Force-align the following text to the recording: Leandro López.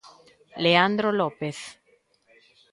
Leandro 0.63 1.07
López. 1.19 1.57